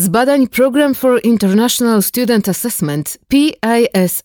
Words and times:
Z 0.00 0.08
badań 0.08 0.48
Program 0.48 0.94
for 0.94 1.20
International 1.22 2.02
Student 2.02 2.48
Assessment 2.48 3.18
PISA 3.28 4.24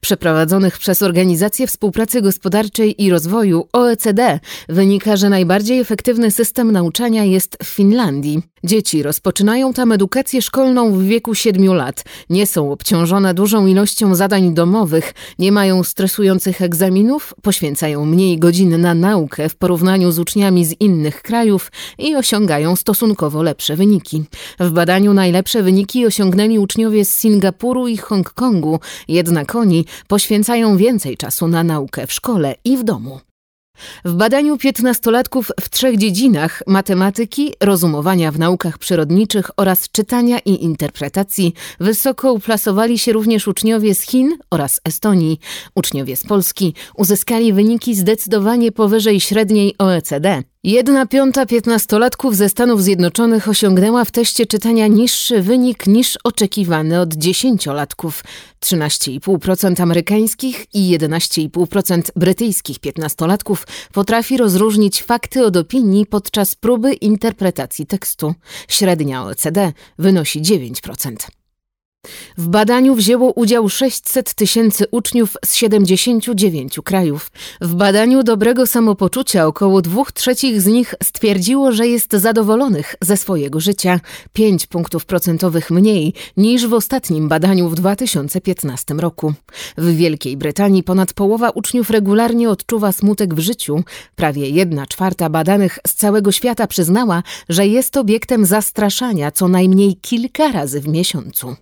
przeprowadzonych 0.00 0.78
przez 0.78 1.02
Organizację 1.02 1.66
Współpracy 1.66 2.22
Gospodarczej 2.22 3.04
i 3.04 3.10
Rozwoju 3.10 3.68
OECD 3.72 4.40
wynika, 4.68 5.16
że 5.16 5.28
najbardziej 5.28 5.80
efektywny 5.80 6.30
system 6.30 6.72
nauczania 6.72 7.24
jest 7.24 7.58
w 7.62 7.66
Finlandii. 7.66 8.42
Dzieci 8.64 9.02
rozpoczynają 9.02 9.72
tam 9.72 9.92
edukację 9.92 10.42
szkolną 10.42 10.92
w 10.92 11.02
wieku 11.02 11.34
7 11.34 11.74
lat, 11.74 12.04
nie 12.30 12.46
są 12.46 12.72
obciążone 12.72 13.34
dużą 13.34 13.66
ilością 13.66 14.14
zadań 14.14 14.54
domowych, 14.54 15.14
nie 15.38 15.52
mają 15.52 15.82
stresujących 15.82 16.62
egzaminów, 16.62 17.34
poświęcają 17.42 18.04
mniej 18.04 18.38
godzin 18.38 18.80
na 18.80 18.94
naukę 18.94 19.48
w 19.48 19.56
porównaniu 19.56 20.12
z 20.12 20.18
uczniami 20.18 20.64
z 20.64 20.80
innych 20.80 21.22
krajów 21.22 21.72
i 21.98 22.16
osiągają 22.16 22.76
stosunkowo 22.76 23.42
lepsze 23.42 23.76
wyniki. 23.76 24.24
W 24.60 24.70
badaniu 24.70 25.05
najlepsze 25.14 25.62
wyniki 25.62 26.06
osiągnęli 26.06 26.58
uczniowie 26.58 27.04
z 27.04 27.14
Singapuru 27.14 27.88
i 27.88 27.96
Hongkongu, 27.96 28.80
jednak 29.08 29.54
oni 29.54 29.84
poświęcają 30.08 30.76
więcej 30.76 31.16
czasu 31.16 31.48
na 31.48 31.64
naukę 31.64 32.06
w 32.06 32.12
szkole 32.12 32.54
i 32.64 32.76
w 32.76 32.84
domu. 32.84 33.20
W 34.04 34.14
badaniu 34.14 34.58
piętnastolatków 34.58 35.52
w 35.60 35.68
trzech 35.68 35.96
dziedzinach 35.96 36.62
matematyki, 36.66 37.52
rozumowania 37.60 38.32
w 38.32 38.38
naukach 38.38 38.78
przyrodniczych 38.78 39.50
oraz 39.56 39.90
czytania 39.90 40.38
i 40.38 40.64
interpretacji 40.64 41.54
wysoko 41.80 42.32
uplasowali 42.32 42.98
się 42.98 43.12
również 43.12 43.48
uczniowie 43.48 43.94
z 43.94 44.00
Chin 44.00 44.38
oraz 44.50 44.80
Estonii. 44.84 45.40
Uczniowie 45.74 46.16
z 46.16 46.24
Polski 46.24 46.74
uzyskali 46.96 47.52
wyniki 47.52 47.94
zdecydowanie 47.94 48.72
powyżej 48.72 49.20
średniej 49.20 49.74
OECD. 49.78 50.42
Jedna 50.66 51.06
piąta 51.06 51.46
piętnastolatków 51.46 52.36
ze 52.36 52.48
Stanów 52.48 52.82
Zjednoczonych 52.82 53.48
osiągnęła 53.48 54.04
w 54.04 54.10
teście 54.10 54.46
czytania 54.46 54.86
niższy 54.86 55.42
wynik 55.42 55.86
niż 55.86 56.18
oczekiwany 56.24 57.00
od 57.00 57.14
dziesięciolatków. 57.14 58.24
13,5% 58.64 59.82
amerykańskich 59.82 60.66
i 60.74 60.98
11,5% 60.98 62.02
brytyjskich 62.16 62.78
piętnastolatków 62.78 63.66
potrafi 63.92 64.36
rozróżnić 64.36 65.02
fakty 65.02 65.44
od 65.44 65.56
opinii 65.56 66.06
podczas 66.06 66.54
próby 66.54 66.92
interpretacji 66.92 67.86
tekstu. 67.86 68.34
Średnia 68.68 69.22
OECD 69.22 69.72
wynosi 69.98 70.42
9%. 70.42 71.45
W 72.36 72.48
badaniu 72.48 72.94
wzięło 72.94 73.32
udział 73.32 73.68
600 73.68 74.34
tysięcy 74.34 74.84
uczniów 74.90 75.36
z 75.44 75.54
79 75.54 76.80
krajów. 76.84 77.30
W 77.60 77.74
badaniu 77.74 78.22
dobrego 78.22 78.66
samopoczucia 78.66 79.46
około 79.46 79.82
dwóch 79.82 80.12
trzecich 80.12 80.60
z 80.60 80.66
nich 80.66 80.94
stwierdziło, 81.02 81.72
że 81.72 81.86
jest 81.86 82.12
zadowolonych 82.12 82.94
ze 83.00 83.16
swojego 83.16 83.60
życia, 83.60 84.00
5 84.32 84.66
punktów 84.66 85.04
procentowych 85.04 85.70
mniej 85.70 86.14
niż 86.36 86.66
w 86.66 86.74
ostatnim 86.74 87.28
badaniu 87.28 87.68
w 87.68 87.74
2015 87.74 88.94
roku. 88.94 89.34
W 89.78 89.96
Wielkiej 89.96 90.36
Brytanii 90.36 90.82
ponad 90.82 91.12
połowa 91.12 91.50
uczniów 91.50 91.90
regularnie 91.90 92.50
odczuwa 92.50 92.92
smutek 92.92 93.34
w 93.34 93.38
życiu. 93.38 93.84
Prawie 94.16 94.50
jedna 94.50 94.86
czwarta 94.86 95.30
badanych 95.30 95.78
z 95.86 95.94
całego 95.94 96.32
świata 96.32 96.66
przyznała, 96.66 97.22
że 97.48 97.66
jest 97.66 97.96
obiektem 97.96 98.46
zastraszania 98.46 99.30
co 99.30 99.48
najmniej 99.48 99.96
kilka 99.96 100.52
razy 100.52 100.80
w 100.80 100.88
miesiącu. 100.88 101.56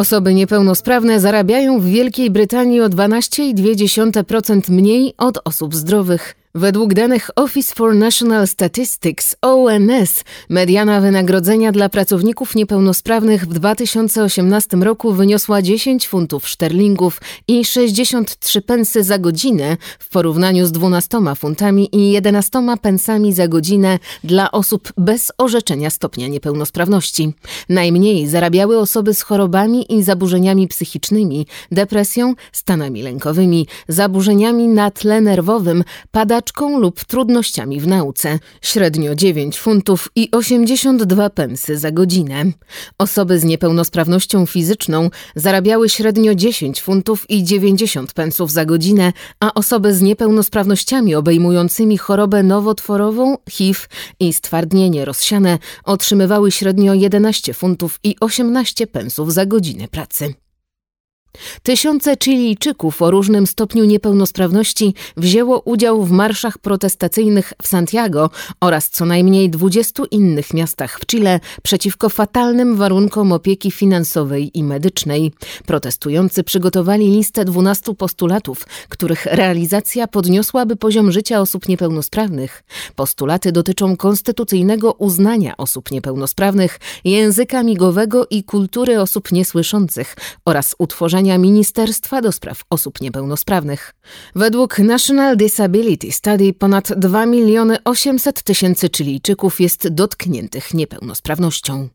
Osoby 0.00 0.34
niepełnosprawne 0.34 1.20
zarabiają 1.20 1.80
w 1.80 1.84
Wielkiej 1.84 2.30
Brytanii 2.30 2.80
o 2.80 2.88
12,2% 2.88 4.70
mniej 4.70 5.14
od 5.18 5.38
osób 5.44 5.74
zdrowych. 5.74 6.39
Według 6.54 6.94
danych 6.94 7.30
Office 7.36 7.74
for 7.74 7.94
National 7.94 8.46
Statistics 8.46 9.36
ONS 9.42 10.24
mediana 10.48 11.00
wynagrodzenia 11.00 11.72
dla 11.72 11.88
pracowników 11.88 12.54
niepełnosprawnych 12.54 13.46
w 13.46 13.52
2018 13.54 14.76
roku 14.76 15.12
wyniosła 15.12 15.62
10 15.62 16.08
funtów 16.08 16.48
szterlingów 16.48 17.20
i 17.48 17.64
63 17.64 18.62
pensy 18.62 19.02
za 19.02 19.18
godzinę 19.18 19.76
w 19.98 20.08
porównaniu 20.08 20.66
z 20.66 20.72
12 20.72 21.18
funtami 21.36 21.88
i 21.92 22.10
11 22.10 22.62
pensami 22.82 23.32
za 23.32 23.48
godzinę 23.48 23.98
dla 24.24 24.50
osób 24.50 24.92
bez 24.96 25.32
orzeczenia 25.38 25.90
stopnia 25.90 26.28
niepełnosprawności. 26.28 27.32
Najmniej 27.68 28.28
zarabiały 28.28 28.78
osoby 28.78 29.14
z 29.14 29.22
chorobami 29.22 29.94
i 29.94 30.02
zaburzeniami 30.02 30.68
psychicznymi, 30.68 31.46
depresją, 31.72 32.34
stanami 32.52 33.02
lękowymi, 33.02 33.66
zaburzeniami 33.88 34.68
na 34.68 34.90
tle 34.90 35.20
nerwowym, 35.20 35.84
pada 36.10 36.39
lub 36.78 37.04
trudnościami 37.04 37.80
w 37.80 37.86
nauce. 37.86 38.38
Średnio 38.62 39.14
9 39.14 39.58
funtów 39.58 40.10
i 40.16 40.28
82 40.30 41.30
pensy 41.30 41.78
za 41.78 41.90
godzinę. 41.90 42.44
Osoby 42.98 43.38
z 43.38 43.44
niepełnosprawnością 43.44 44.46
fizyczną 44.46 45.10
zarabiały 45.36 45.88
średnio 45.88 46.34
10 46.34 46.82
funtów 46.82 47.30
i 47.30 47.44
90 47.44 48.12
pensów 48.12 48.50
za 48.50 48.64
godzinę, 48.64 49.12
a 49.40 49.54
osoby 49.54 49.94
z 49.94 50.02
niepełnosprawnościami 50.02 51.14
obejmującymi 51.14 51.98
chorobę 51.98 52.42
nowotworową, 52.42 53.36
HIV 53.50 53.80
i 54.20 54.32
stwardnienie 54.32 55.04
rozsiane 55.04 55.58
otrzymywały 55.84 56.50
średnio 56.50 56.94
11 56.94 57.54
funtów 57.54 57.98
i 58.04 58.16
18 58.20 58.86
pensów 58.86 59.32
za 59.32 59.46
godzinę 59.46 59.88
pracy. 59.88 60.34
Tysiące 61.62 62.16
Chilijczyków 62.24 63.02
o 63.02 63.10
różnym 63.10 63.46
stopniu 63.46 63.84
niepełnosprawności 63.84 64.94
wzięło 65.16 65.60
udział 65.60 66.04
w 66.04 66.10
marszach 66.10 66.58
protestacyjnych 66.58 67.52
w 67.62 67.66
Santiago 67.68 68.30
oraz 68.60 68.90
co 68.90 69.04
najmniej 69.04 69.50
20 69.50 70.02
innych 70.10 70.54
miastach 70.54 71.00
w 71.00 71.06
Chile 71.06 71.40
przeciwko 71.62 72.08
fatalnym 72.08 72.76
warunkom 72.76 73.32
opieki 73.32 73.70
finansowej 73.70 74.58
i 74.58 74.64
medycznej. 74.64 75.32
Protestujący 75.66 76.44
przygotowali 76.44 77.10
listę 77.10 77.44
12 77.44 77.94
postulatów, 77.94 78.66
których 78.88 79.26
realizacja 79.26 80.06
podniosłaby 80.06 80.76
poziom 80.76 81.12
życia 81.12 81.40
osób 81.40 81.68
niepełnosprawnych. 81.68 82.62
Postulaty 82.96 83.52
dotyczą 83.52 83.96
konstytucyjnego 83.96 84.92
uznania 84.92 85.56
osób 85.56 85.90
niepełnosprawnych, 85.90 86.80
języka 87.04 87.62
migowego 87.62 88.26
i 88.30 88.44
kultury 88.44 89.00
osób 89.00 89.32
niesłyszących 89.32 90.16
oraz 90.44 90.74
utworzenia 90.78 91.19
Ministerstwa 91.20 92.22
do 92.22 92.32
Spraw 92.32 92.62
Osób 92.70 93.00
Niepełnosprawnych. 93.00 93.94
Według 94.34 94.78
National 94.78 95.36
Disability 95.36 96.12
Study 96.12 96.52
ponad 96.52 96.92
2 96.96 97.26
miliony 97.26 97.76
800 97.84 98.42
tysięcy 98.42 98.88
Chilijczyków 98.96 99.60
jest 99.60 99.88
dotkniętych 99.88 100.74
niepełnosprawnością. 100.74 101.88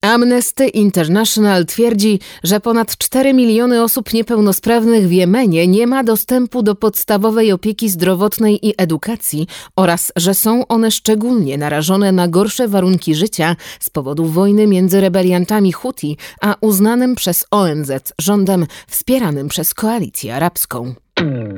Amnesty 0.00 0.68
International 0.68 1.66
twierdzi, 1.66 2.20
że 2.44 2.60
ponad 2.60 2.96
4 2.96 3.34
miliony 3.34 3.82
osób 3.82 4.12
niepełnosprawnych 4.12 5.08
w 5.08 5.12
Jemenie 5.12 5.66
nie 5.66 5.86
ma 5.86 6.04
dostępu 6.04 6.62
do 6.62 6.74
podstawowej 6.74 7.52
opieki 7.52 7.88
zdrowotnej 7.88 8.66
i 8.66 8.74
edukacji 8.76 9.46
oraz 9.76 10.12
że 10.16 10.34
są 10.34 10.66
one 10.66 10.90
szczególnie 10.90 11.58
narażone 11.58 12.12
na 12.12 12.28
gorsze 12.28 12.68
warunki 12.68 13.14
życia 13.14 13.56
z 13.80 13.90
powodu 13.90 14.24
wojny 14.24 14.66
między 14.66 15.00
rebeliantami 15.00 15.72
Huti 15.72 16.16
a 16.40 16.54
uznanym 16.60 17.14
przez 17.14 17.46
ONZ 17.50 17.92
rządem 18.18 18.66
wspieranym 18.88 19.48
przez 19.48 19.74
koalicję 19.74 20.34
arabską. 20.36 20.94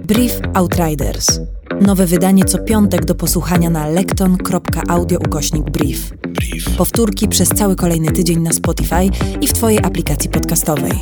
Brief 0.05 0.41
Outriders. 0.55 1.41
Nowe 1.81 2.07
wydanie 2.07 2.45
co 2.45 2.59
piątek 2.59 3.05
do 3.05 3.15
posłuchania 3.15 3.71
na 3.71 3.89
lekton.audio 3.89 5.19
ukośnik 5.19 5.71
brief. 5.71 6.13
brief. 6.29 6.77
Powtórki 6.77 7.29
przez 7.29 7.49
cały 7.49 7.77
kolejny 7.77 8.13
tydzień 8.13 8.41
na 8.41 8.53
Spotify 8.53 9.05
i 9.41 9.49
w 9.49 9.53
Twojej 9.53 9.79
aplikacji 9.79 10.31
podcastowej. 10.31 10.93